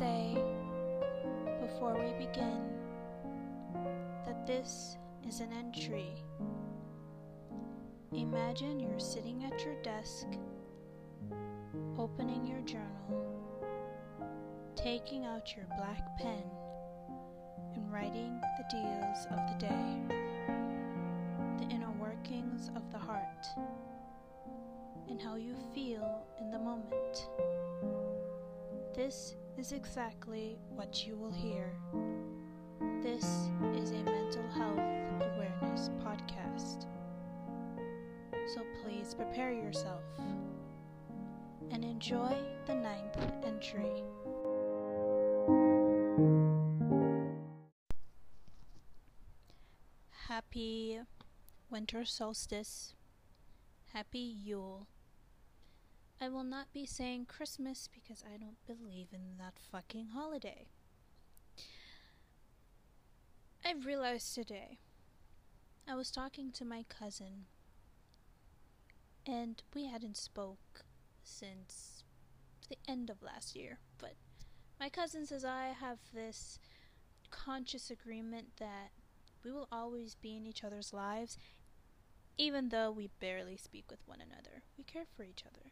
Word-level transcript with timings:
say 0.00 0.34
before 1.60 1.92
we 1.92 2.10
begin 2.24 2.72
that 4.24 4.46
this 4.46 4.96
is 5.28 5.40
an 5.40 5.52
entry. 5.52 6.24
Imagine 8.14 8.80
you're 8.80 8.98
sitting 8.98 9.44
at 9.44 9.62
your 9.62 9.74
desk, 9.82 10.26
opening 11.98 12.46
your 12.46 12.62
journal, 12.62 13.44
taking 14.74 15.26
out 15.26 15.54
your 15.54 15.66
black 15.76 16.16
pen, 16.18 16.44
and 17.74 17.92
writing 17.92 18.40
the 18.56 18.64
deals 18.70 19.26
of 19.30 19.36
the 19.48 19.66
day, 19.66 19.98
the 21.58 21.74
inner 21.74 21.92
workings 22.00 22.70
of 22.74 22.90
the 22.90 22.98
heart, 22.98 23.46
and 25.10 25.20
how 25.20 25.34
you 25.36 25.54
feel 25.74 26.24
in 26.40 26.50
the 26.50 26.58
moment. 26.58 27.28
This 28.94 29.34
is 29.60 29.72
exactly 29.72 30.56
what 30.74 31.06
you 31.06 31.14
will 31.14 31.30
hear. 31.30 31.70
This 33.02 33.24
is 33.74 33.90
a 33.90 34.02
mental 34.04 34.48
health 34.54 34.78
awareness 35.20 35.90
podcast. 36.02 36.86
So 38.54 38.62
please 38.82 39.12
prepare 39.12 39.52
yourself 39.52 40.02
and 41.70 41.84
enjoy 41.84 42.34
the 42.66 42.74
ninth 42.74 43.18
entry. 43.44 44.02
Happy 50.28 51.00
winter 51.68 52.06
solstice. 52.06 52.94
Happy 53.92 54.20
Yule. 54.20 54.86
I 56.22 56.28
will 56.28 56.44
not 56.44 56.70
be 56.74 56.84
saying 56.84 57.26
Christmas 57.26 57.88
because 57.90 58.22
I 58.22 58.36
don't 58.36 58.66
believe 58.66 59.08
in 59.10 59.38
that 59.38 59.54
fucking 59.72 60.08
holiday. 60.08 60.66
I 63.64 63.72
realized 63.72 64.34
today 64.34 64.80
I 65.88 65.94
was 65.94 66.10
talking 66.10 66.52
to 66.52 66.64
my 66.66 66.84
cousin 66.90 67.46
and 69.26 69.62
we 69.74 69.86
hadn't 69.86 70.18
spoke 70.18 70.84
since 71.22 72.04
the 72.68 72.76
end 72.86 73.08
of 73.08 73.22
last 73.22 73.56
year, 73.56 73.78
but 73.96 74.12
my 74.78 74.90
cousin 74.90 75.24
says 75.24 75.42
I 75.42 75.68
have 75.80 76.00
this 76.12 76.58
conscious 77.30 77.90
agreement 77.90 78.48
that 78.58 78.90
we 79.42 79.52
will 79.52 79.68
always 79.72 80.16
be 80.16 80.36
in 80.36 80.46
each 80.46 80.64
other's 80.64 80.92
lives 80.92 81.38
even 82.36 82.68
though 82.68 82.90
we 82.90 83.08
barely 83.20 83.56
speak 83.56 83.86
with 83.90 84.00
one 84.04 84.20
another. 84.20 84.62
We 84.76 84.84
care 84.84 85.04
for 85.16 85.22
each 85.24 85.44
other 85.46 85.70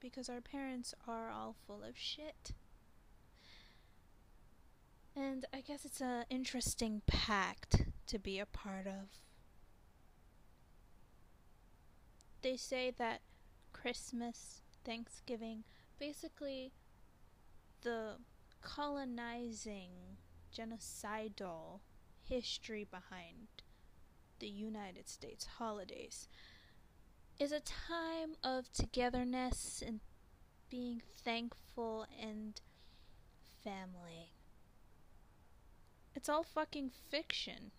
because 0.00 0.28
our 0.28 0.40
parents 0.40 0.94
are 1.06 1.30
all 1.30 1.54
full 1.66 1.82
of 1.82 1.96
shit. 1.96 2.52
And 5.16 5.44
I 5.52 5.60
guess 5.60 5.84
it's 5.84 6.00
an 6.00 6.24
interesting 6.30 7.02
pact 7.06 7.86
to 8.06 8.18
be 8.18 8.38
a 8.38 8.46
part 8.46 8.86
of. 8.86 9.08
They 12.42 12.56
say 12.56 12.92
that 12.98 13.20
Christmas, 13.72 14.62
Thanksgiving, 14.84 15.64
basically 15.98 16.72
the 17.82 18.14
colonizing, 18.62 20.18
genocidal 20.56 21.80
history 22.22 22.86
behind 22.88 23.48
the 24.38 24.48
United 24.48 25.08
States 25.08 25.46
holidays 25.58 26.28
is 27.38 27.52
a 27.52 27.60
time 27.60 28.34
of 28.42 28.72
togetherness 28.72 29.82
and 29.86 30.00
being 30.68 31.00
thankful 31.24 32.06
and 32.20 32.60
family. 33.62 34.32
It's 36.14 36.28
all 36.28 36.42
fucking 36.42 36.90
fiction. 37.10 37.70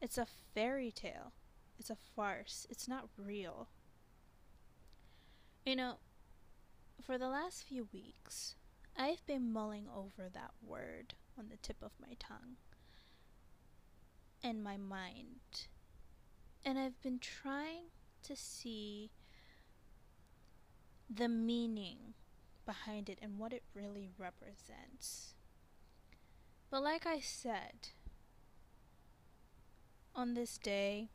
It's 0.00 0.18
a 0.18 0.26
fairy 0.54 0.90
tale. 0.90 1.32
It's 1.78 1.90
a 1.90 1.96
farce. 2.16 2.66
It's 2.70 2.88
not 2.88 3.08
real. 3.16 3.68
You 5.64 5.76
know, 5.76 5.94
for 7.00 7.18
the 7.18 7.28
last 7.28 7.64
few 7.64 7.86
weeks, 7.92 8.56
I've 8.96 9.24
been 9.26 9.52
mulling 9.52 9.86
over 9.94 10.28
that 10.28 10.50
word 10.60 11.14
on 11.38 11.48
the 11.50 11.56
tip 11.56 11.76
of 11.82 11.92
my 12.00 12.14
tongue 12.18 12.56
and 14.42 14.64
my 14.64 14.76
mind. 14.76 15.68
And 16.64 16.78
I've 16.78 17.00
been 17.00 17.18
trying 17.18 17.90
to 18.24 18.36
see 18.36 19.10
the 21.08 21.28
meaning 21.28 22.14
behind 22.64 23.08
it 23.08 23.18
and 23.20 23.38
what 23.38 23.52
it 23.52 23.64
really 23.74 24.08
represents. 24.16 25.34
But 26.70 26.82
like 26.82 27.04
I 27.06 27.18
said, 27.18 27.88
on 30.14 30.34
this 30.34 30.56
day 30.56 31.08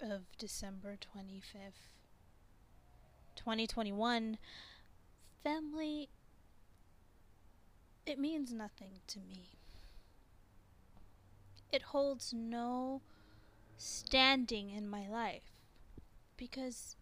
of 0.00 0.22
December 0.36 0.96
25th, 0.96 1.90
2021, 3.36 4.38
family, 5.44 6.08
it 8.06 8.18
means 8.18 8.52
nothing 8.52 9.00
to 9.06 9.20
me. 9.20 9.50
It 11.72 11.82
holds 11.82 12.32
no 12.32 13.00
standing 13.76 14.70
in 14.70 14.88
my 14.88 15.08
life 15.08 15.53
because 16.36 16.96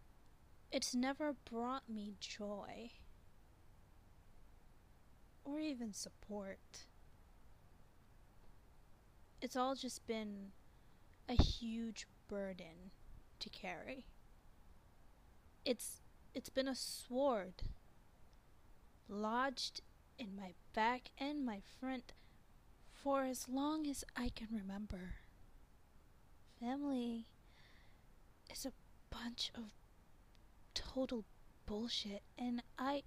it's 0.71 0.95
never 0.95 1.35
brought 1.51 1.89
me 1.89 2.15
joy 2.21 2.93
or 5.45 5.59
even 5.59 5.93
support. 5.93 6.87
It's 9.41 9.57
all 9.57 9.75
just 9.75 10.07
been 10.07 10.53
a 11.29 11.35
huge 11.35 12.07
burden 12.29 12.91
to 13.41 13.49
carry. 13.51 14.07
It's 15.65 16.01
it's 16.35 16.49
been 16.49 16.69
a 16.69 16.75
sword 16.75 17.63
lodged 19.09 19.83
in 20.19 20.35
my 20.35 20.55
back 20.73 21.11
and 21.19 21.45
my 21.45 21.61
front 21.81 22.13
for 23.03 23.25
as 23.25 23.49
long 23.49 23.87
as 23.87 24.05
I 24.17 24.31
can 24.31 24.49
remember. 24.51 25.17
Family 26.61 27.27
is 28.51 28.65
a 28.65 28.73
bunch 29.13 29.53
of 29.55 29.65
total 30.75 31.25
bullshit 31.67 32.23
and 32.39 32.63
I 32.79 33.03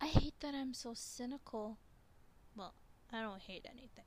I 0.00 0.06
hate 0.06 0.34
that 0.40 0.54
I'm 0.54 0.74
so 0.74 0.92
cynical. 0.94 1.78
Well, 2.54 2.74
I 3.10 3.22
don't 3.22 3.40
hate 3.40 3.66
anything. 3.70 4.04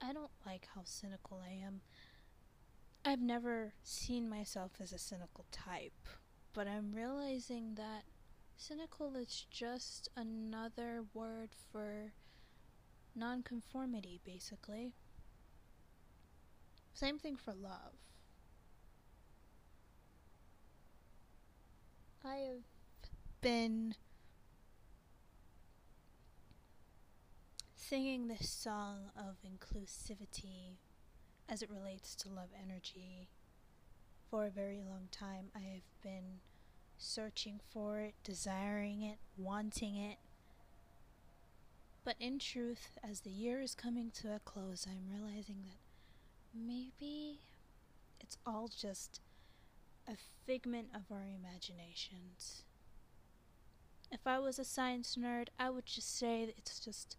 I 0.00 0.12
don't 0.12 0.30
like 0.46 0.68
how 0.74 0.82
cynical 0.84 1.42
I 1.44 1.52
am. 1.66 1.80
I've 3.04 3.20
never 3.20 3.72
seen 3.82 4.28
myself 4.28 4.72
as 4.80 4.92
a 4.92 4.98
cynical 4.98 5.46
type, 5.50 6.06
but 6.52 6.68
I'm 6.68 6.92
realizing 6.92 7.74
that 7.74 8.04
cynical 8.56 9.16
is 9.16 9.46
just 9.50 10.08
another 10.16 11.02
word 11.14 11.50
for 11.72 12.12
nonconformity, 13.14 14.20
basically. 14.24 14.92
Same 16.92 17.18
thing 17.18 17.36
for 17.36 17.54
love. 17.54 17.94
I 22.28 22.36
have 22.40 22.64
been 23.40 23.94
singing 27.74 28.28
this 28.28 28.50
song 28.50 29.10
of 29.16 29.36
inclusivity 29.42 30.76
as 31.48 31.62
it 31.62 31.70
relates 31.70 32.14
to 32.16 32.28
love 32.28 32.48
energy 32.62 33.28
for 34.30 34.44
a 34.44 34.50
very 34.50 34.82
long 34.86 35.08
time. 35.10 35.46
I 35.56 35.60
have 35.60 36.02
been 36.02 36.40
searching 36.98 37.60
for 37.72 38.00
it, 38.00 38.14
desiring 38.24 39.00
it, 39.00 39.16
wanting 39.38 39.96
it. 39.96 40.18
But 42.04 42.16
in 42.20 42.38
truth, 42.38 42.98
as 43.02 43.20
the 43.20 43.30
year 43.30 43.62
is 43.62 43.74
coming 43.74 44.10
to 44.20 44.34
a 44.34 44.40
close, 44.40 44.86
I'm 44.86 45.10
realizing 45.10 45.62
that 45.64 45.78
maybe 46.54 47.38
it's 48.20 48.36
all 48.44 48.68
just 48.68 49.20
a 50.08 50.16
figment 50.46 50.88
of 50.94 51.02
our 51.10 51.24
imaginations. 51.24 52.62
If 54.10 54.26
I 54.26 54.38
was 54.38 54.58
a 54.58 54.64
science 54.64 55.16
nerd, 55.20 55.48
I 55.58 55.68
would 55.70 55.84
just 55.84 56.18
say 56.18 56.54
it's 56.56 56.80
just 56.80 57.16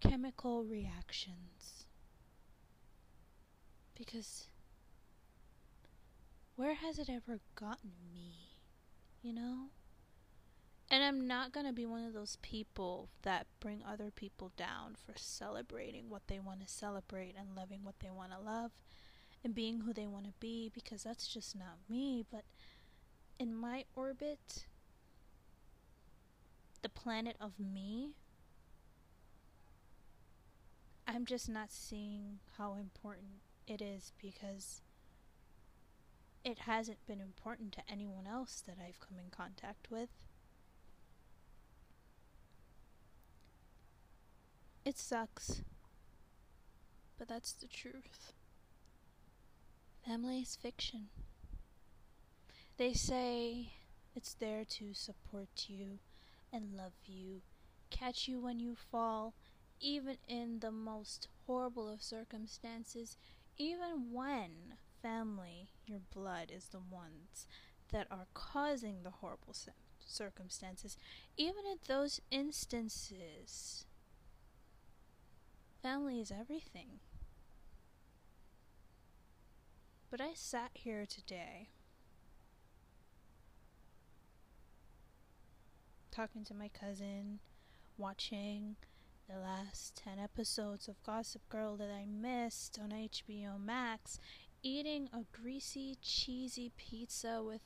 chemical 0.00 0.64
reactions. 0.64 1.86
Because 3.96 4.48
where 6.56 6.74
has 6.74 6.98
it 6.98 7.08
ever 7.08 7.38
gotten 7.54 7.92
me? 8.12 8.58
You 9.22 9.32
know? 9.32 9.68
And 10.90 11.02
I'm 11.02 11.26
not 11.26 11.52
going 11.52 11.66
to 11.66 11.72
be 11.72 11.86
one 11.86 12.04
of 12.04 12.12
those 12.12 12.36
people 12.42 13.08
that 13.22 13.46
bring 13.60 13.82
other 13.82 14.10
people 14.10 14.52
down 14.56 14.96
for 14.96 15.14
celebrating 15.16 16.10
what 16.10 16.26
they 16.26 16.38
want 16.40 16.60
to 16.60 16.68
celebrate 16.68 17.34
and 17.38 17.56
loving 17.56 17.84
what 17.84 18.00
they 18.00 18.10
want 18.10 18.32
to 18.32 18.38
love 18.38 18.72
and 19.44 19.54
being 19.54 19.80
who 19.80 19.92
they 19.92 20.06
want 20.06 20.24
to 20.24 20.32
be 20.40 20.70
because 20.74 21.02
that's 21.02 21.28
just 21.28 21.54
not 21.54 21.76
me. 21.88 22.24
But 22.30 22.44
in 23.38 23.54
my 23.54 23.84
orbit, 23.94 24.64
the 26.82 26.88
planet 26.88 27.36
of 27.40 27.60
me, 27.60 28.14
I'm 31.06 31.26
just 31.26 31.48
not 31.48 31.70
seeing 31.70 32.40
how 32.56 32.74
important 32.74 33.42
it 33.66 33.82
is 33.82 34.12
because 34.20 34.80
it 36.44 36.60
hasn't 36.60 37.06
been 37.06 37.20
important 37.20 37.72
to 37.72 37.82
anyone 37.90 38.26
else 38.26 38.62
that 38.66 38.76
I've 38.80 39.00
come 39.00 39.18
in 39.18 39.30
contact 39.30 39.90
with. 39.90 40.10
It 44.84 44.98
sucks, 44.98 45.62
but 47.18 47.28
that's 47.28 47.52
the 47.52 47.66
truth. 47.66 48.34
Family 50.06 50.40
is 50.40 50.56
fiction. 50.56 51.08
They 52.76 52.92
say 52.92 53.72
it's 54.14 54.34
there 54.34 54.64
to 54.66 54.92
support 54.92 55.66
you 55.66 55.98
and 56.52 56.76
love 56.76 56.92
you, 57.06 57.40
catch 57.90 58.28
you 58.28 58.38
when 58.38 58.60
you 58.60 58.76
fall, 58.76 59.32
even 59.80 60.18
in 60.28 60.58
the 60.60 60.70
most 60.70 61.28
horrible 61.46 61.88
of 61.88 62.02
circumstances, 62.02 63.16
even 63.56 64.12
when 64.12 64.74
family, 65.00 65.70
your 65.86 66.00
blood, 66.12 66.50
is 66.54 66.66
the 66.66 66.80
ones 66.80 67.46
that 67.90 68.06
are 68.10 68.26
causing 68.34 69.02
the 69.02 69.10
horrible 69.10 69.54
circumstances, 70.04 70.98
even 71.38 71.64
in 71.70 71.78
those 71.88 72.20
instances, 72.30 73.86
family 75.82 76.20
is 76.20 76.30
everything. 76.30 77.00
But 80.16 80.20
I 80.20 80.34
sat 80.34 80.70
here 80.74 81.06
today 81.06 81.70
talking 86.12 86.44
to 86.44 86.54
my 86.54 86.68
cousin, 86.68 87.40
watching 87.98 88.76
the 89.28 89.40
last 89.40 89.96
10 89.96 90.20
episodes 90.20 90.86
of 90.86 91.02
Gossip 91.02 91.42
Girl 91.48 91.76
that 91.78 91.90
I 91.90 92.04
missed 92.04 92.78
on 92.80 92.90
HBO 92.90 93.58
Max, 93.60 94.20
eating 94.62 95.08
a 95.12 95.24
greasy, 95.32 95.98
cheesy 96.00 96.70
pizza 96.76 97.42
with 97.42 97.62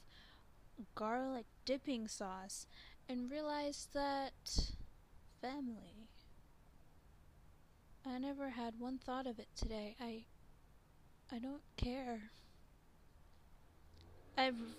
garlic 0.94 1.44
dipping 1.66 2.08
sauce, 2.08 2.66
and 3.06 3.30
realized 3.30 3.92
that 3.92 4.32
family. 5.42 6.08
I 8.06 8.18
never 8.18 8.48
had 8.48 8.80
one 8.80 8.96
thought 8.96 9.26
of 9.26 9.38
it 9.38 9.48
today. 9.54 9.96
I 10.00 10.24
I 11.30 11.38
don't 11.38 11.62
care. 11.76 12.30
I've 14.36 14.76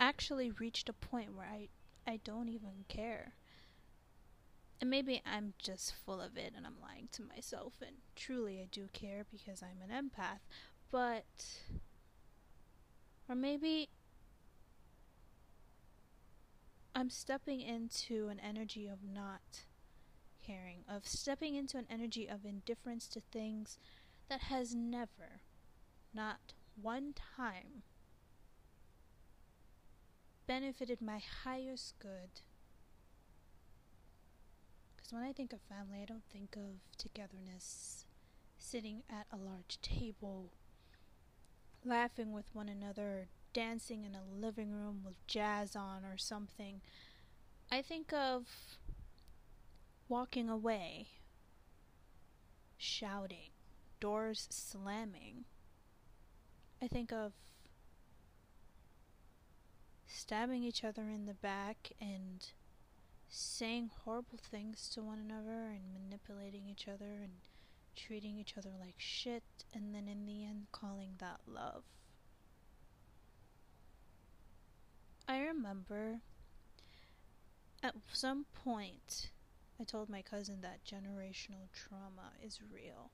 actually 0.00 0.50
reached 0.50 0.88
a 0.88 0.92
point 0.92 1.34
where 1.34 1.46
I 1.46 1.68
I 2.06 2.18
don't 2.24 2.48
even 2.48 2.84
care. 2.88 3.34
And 4.80 4.90
maybe 4.90 5.22
I'm 5.24 5.54
just 5.58 5.94
full 5.94 6.20
of 6.20 6.36
it 6.36 6.52
and 6.56 6.66
I'm 6.66 6.80
lying 6.82 7.08
to 7.12 7.22
myself 7.22 7.74
and 7.80 7.96
truly 8.16 8.60
I 8.60 8.66
do 8.70 8.88
care 8.92 9.24
because 9.30 9.62
I'm 9.62 9.80
an 9.82 9.90
empath, 9.90 10.40
but 10.90 11.24
or 13.28 13.34
maybe 13.34 13.88
I'm 16.94 17.10
stepping 17.10 17.60
into 17.60 18.28
an 18.28 18.40
energy 18.40 18.86
of 18.86 18.98
not 19.02 19.64
caring, 20.44 20.84
of 20.88 21.06
stepping 21.06 21.54
into 21.54 21.78
an 21.78 21.86
energy 21.88 22.28
of 22.28 22.44
indifference 22.44 23.08
to 23.08 23.22
things 23.32 23.78
that 24.28 24.42
has 24.42 24.74
never 24.74 25.40
not 26.14 26.52
one 26.80 27.14
time 27.36 27.82
benefited 30.46 31.00
my 31.00 31.20
highest 31.44 31.98
good. 31.98 32.40
Because 34.96 35.12
when 35.12 35.22
I 35.22 35.32
think 35.32 35.52
of 35.52 35.60
family, 35.62 35.98
I 36.02 36.04
don't 36.04 36.24
think 36.32 36.56
of 36.56 36.80
togetherness, 36.96 38.04
sitting 38.58 39.02
at 39.10 39.26
a 39.32 39.36
large 39.36 39.80
table, 39.82 40.50
laughing 41.84 42.32
with 42.32 42.54
one 42.54 42.68
another, 42.68 43.28
dancing 43.52 44.04
in 44.04 44.14
a 44.14 44.22
living 44.24 44.72
room 44.72 45.02
with 45.04 45.26
jazz 45.26 45.76
on 45.76 46.04
or 46.04 46.18
something. 46.18 46.80
I 47.70 47.82
think 47.82 48.12
of 48.12 48.46
walking 50.08 50.48
away, 50.48 51.08
shouting, 52.76 53.50
doors 54.00 54.46
slamming, 54.50 55.44
I 56.84 56.86
think 56.86 57.12
of 57.12 57.32
stabbing 60.06 60.62
each 60.62 60.84
other 60.84 61.08
in 61.08 61.24
the 61.24 61.32
back 61.32 61.92
and 61.98 62.46
saying 63.30 63.90
horrible 64.04 64.38
things 64.38 64.90
to 64.90 65.00
one 65.02 65.18
another 65.18 65.70
and 65.70 65.94
manipulating 65.94 66.68
each 66.68 66.86
other 66.86 67.22
and 67.22 67.32
treating 67.96 68.36
each 68.36 68.58
other 68.58 68.68
like 68.78 68.96
shit 68.98 69.42
and 69.72 69.94
then 69.94 70.08
in 70.08 70.26
the 70.26 70.44
end 70.44 70.66
calling 70.72 71.12
that 71.20 71.40
love. 71.46 71.84
I 75.26 75.40
remember 75.40 76.20
at 77.82 77.94
some 78.12 78.44
point 78.62 79.30
I 79.80 79.84
told 79.84 80.10
my 80.10 80.20
cousin 80.20 80.60
that 80.60 80.84
generational 80.84 81.70
trauma 81.72 82.32
is 82.44 82.60
real. 82.70 83.10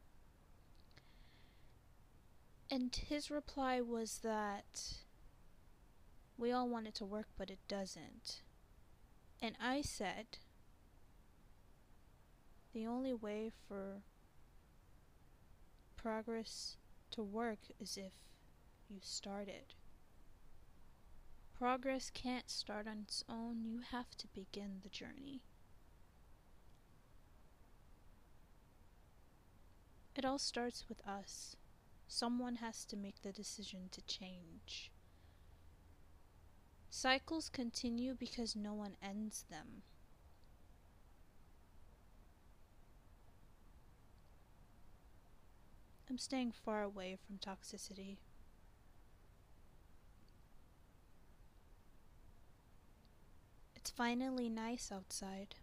And 2.71 2.95
his 2.95 3.31
reply 3.31 3.81
was 3.81 4.21
that 4.23 4.99
we 6.39 6.53
all 6.53 6.69
want 6.69 6.87
it 6.87 6.95
to 6.97 7.05
work, 7.05 7.27
but 7.37 7.51
it 7.51 7.59
doesn't. 7.67 8.43
And 9.43 9.57
I 9.61 9.81
said, 9.81 10.39
the 12.73 12.87
only 12.87 13.13
way 13.13 13.51
for 13.67 14.03
progress 15.97 16.77
to 17.11 17.23
work 17.23 17.59
is 17.81 17.97
if 17.97 18.13
you 18.89 18.99
start 19.03 19.49
it. 19.49 19.75
Progress 21.59 22.11
can't 22.15 22.49
start 22.49 22.87
on 22.87 23.01
its 23.03 23.25
own, 23.29 23.65
you 23.65 23.81
have 23.91 24.17
to 24.17 24.29
begin 24.29 24.81
the 24.83 24.89
journey. 24.89 25.43
It 30.15 30.25
all 30.25 30.39
starts 30.39 30.87
with 30.89 31.07
us. 31.07 31.57
Someone 32.12 32.57
has 32.57 32.85
to 32.87 32.97
make 32.97 33.23
the 33.23 33.31
decision 33.31 33.88
to 33.93 34.02
change. 34.02 34.90
Cycles 36.90 37.49
continue 37.49 38.14
because 38.14 38.57
no 38.57 38.75
one 38.75 38.97
ends 39.00 39.45
them. 39.49 39.83
I'm 46.11 46.19
staying 46.19 46.50
far 46.50 46.83
away 46.83 47.17
from 47.25 47.38
toxicity. 47.38 48.17
It's 53.76 53.90
finally 53.90 54.49
nice 54.49 54.90
outside. 54.93 55.55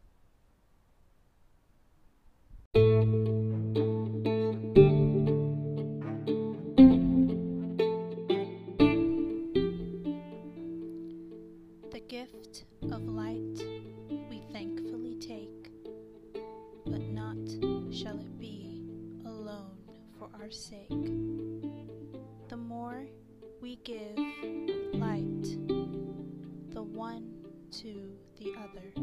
Give 23.84 24.17
light, 24.93 25.43
the 26.72 26.81
one 26.81 27.34
to 27.72 28.12
the 28.39 28.53
other, 28.63 28.93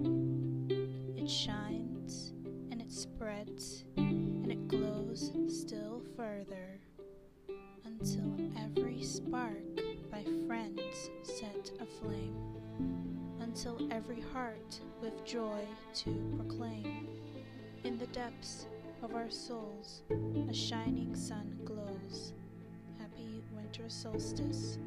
it 1.16 1.30
shines 1.30 2.32
and 2.70 2.80
it 2.80 2.92
spreads 2.92 3.84
and 3.96 4.50
it 4.50 4.68
glows 4.68 5.32
still 5.48 6.02
further 6.16 6.80
until 7.84 8.34
every 8.58 9.02
spark 9.02 9.62
by 10.10 10.24
friends 10.46 11.10
set 11.22 11.70
aflame, 11.80 12.36
until 13.40 13.78
every 13.90 14.20
heart 14.20 14.80
with 15.00 15.24
joy 15.24 15.60
to 15.94 16.32
proclaim 16.36 17.08
in 17.84 17.98
the 17.98 18.06
depths 18.08 18.66
of 19.02 19.14
our 19.14 19.30
souls, 19.30 20.02
a 20.48 20.54
shining 20.54 21.14
sun 21.14 21.58
glows. 21.64 22.32
Winter 23.84 23.94
solstice 23.94 24.78